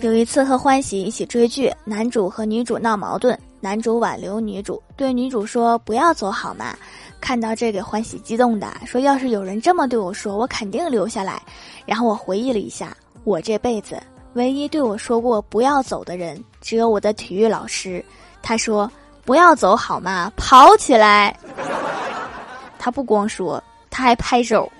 [0.00, 6.76] 有一次和欢喜一起追剧，男主和女主闹矛盾，男主挽留女主，对女主说不要走好吗？
[7.20, 11.42] 看到这给欢喜激动的，说要是有人这么对我说，我肯定留下来。
[11.84, 14.00] 然后我回忆了一下，我这辈子
[14.34, 18.04] 唯一对我说过不要走的人，只有我的体育老师。
[18.40, 18.88] 他说
[19.24, 20.32] 不要走好吗？
[20.36, 21.36] 跑起来。
[22.78, 23.60] 他不光说，
[23.90, 24.70] 他还拍手。